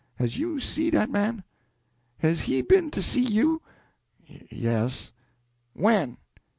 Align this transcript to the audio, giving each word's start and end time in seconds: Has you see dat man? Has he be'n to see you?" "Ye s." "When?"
Has 0.15 0.35
you 0.39 0.59
see 0.59 0.89
dat 0.89 1.11
man? 1.11 1.43
Has 2.21 2.41
he 2.41 2.63
be'n 2.63 2.89
to 2.89 3.03
see 3.03 3.21
you?" 3.21 3.61
"Ye 4.25 4.65
s." 4.67 5.11
"When?" 5.73 6.17